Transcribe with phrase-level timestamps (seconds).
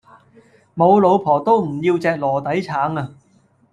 [0.73, 3.11] 無老婆都唔要隻籮底橙呀